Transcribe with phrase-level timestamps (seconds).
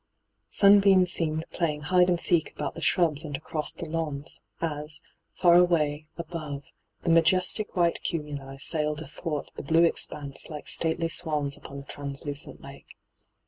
[0.49, 4.99] Sun beams seemed playing hide and seek about the shrul» and across the lawns, as,
[5.35, 10.67] far away ENTRAPPED 269 above, the majestio white cumuli sailed athwart the blue expanse like
[10.67, 12.97] stately swaaa upoa a traosluoent lake.